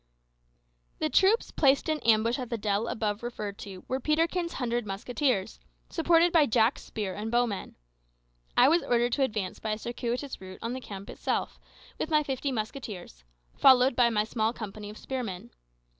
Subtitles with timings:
[0.97, 5.59] The troops placed in ambush at the dell above referred to were Peterkin's hundred musketeers,
[5.91, 7.75] supported by Jack's spear and bow men.
[8.57, 11.59] I was ordered to advance by a circuitous route on the camp itself
[11.99, 13.23] with my fifty musketeers,
[13.55, 15.51] followed by my small company of spearmen.